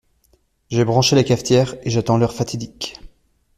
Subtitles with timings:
[0.71, 2.97] J’ai branché la cafetière et j'attends l'heure fatidique.